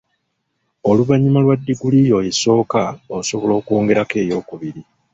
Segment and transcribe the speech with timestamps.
[0.89, 2.81] Oluvannyuma lwa diguli yo esooka,
[3.17, 4.81] osobola okwongerako ey'okubiri.